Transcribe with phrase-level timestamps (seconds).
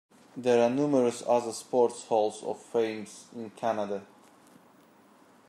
[0.35, 4.03] There are numerous other Sports Halls of Fames in Canada.